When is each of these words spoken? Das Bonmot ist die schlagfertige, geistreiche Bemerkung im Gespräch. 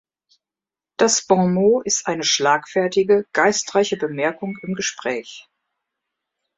Das 0.97 1.27
Bonmot 1.27 1.85
ist 1.85 2.07
die 2.07 2.23
schlagfertige, 2.23 3.27
geistreiche 3.33 3.97
Bemerkung 3.97 4.57
im 4.63 4.73
Gespräch. 4.73 5.47